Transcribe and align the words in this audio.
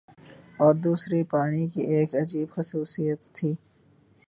اور 0.59 0.73
دوسرا 0.75 1.17
پانی 1.31 1.67
کی 1.67 1.81
ایک 1.93 2.15
عجیب 2.15 2.47
خاصیت 2.55 3.21
تھی 3.35 3.51